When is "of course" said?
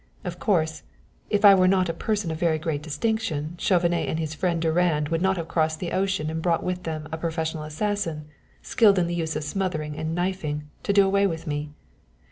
0.23-0.81